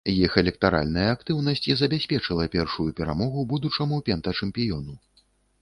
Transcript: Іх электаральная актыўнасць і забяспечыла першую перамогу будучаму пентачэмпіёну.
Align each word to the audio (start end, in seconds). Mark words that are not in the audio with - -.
Іх 0.11 0.31
электаральная 0.41 1.03
актыўнасць 1.15 1.61
і 1.71 1.75
забяспечыла 1.83 2.47
першую 2.55 2.89
перамогу 3.01 3.47
будучаму 3.53 4.03
пентачэмпіёну. 4.09 4.93